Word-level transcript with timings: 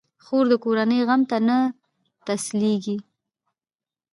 خور 0.25 0.45
د 0.51 0.53
کورنۍ 0.63 0.99
غم 1.07 1.21
ته 1.29 1.37
نه 1.47 1.57
تسلېږي. 2.25 2.97